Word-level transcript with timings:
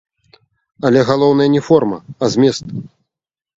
Але 0.89 1.03
галоўнае 1.09 1.47
не 1.57 1.63
форма, 1.69 2.01
а 2.25 2.33
змест. 2.37 2.63